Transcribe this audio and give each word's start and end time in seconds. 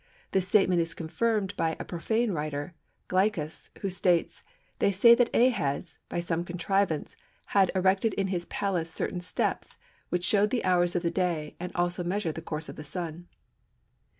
This 0.31 0.47
statement 0.47 0.81
is 0.81 0.95
confirmed 0.95 1.55
by 1.55 1.77
a 1.79 1.85
profane 1.85 2.31
writer, 2.31 2.73
Glycas, 3.07 3.69
who 3.81 3.91
states: 3.91 4.41
"They 4.79 4.91
say 4.91 5.13
that 5.13 5.29
Ahaz, 5.31 5.93
by 6.09 6.21
some 6.21 6.43
contrivance, 6.43 7.15
had 7.53 7.71
erected 7.75 8.15
in 8.15 8.29
his 8.29 8.47
palace 8.47 8.89
certain 8.91 9.21
steps, 9.21 9.77
which 10.09 10.23
showed 10.25 10.49
the 10.49 10.65
hours 10.65 10.95
of 10.95 11.03
the 11.03 11.11
day, 11.11 11.55
and 11.59 11.71
also 11.75 12.03
measured 12.03 12.33
the 12.33 12.41
course 12.41 12.67
of 12.67 12.77
the 12.77 12.83
Sun." 12.83 13.27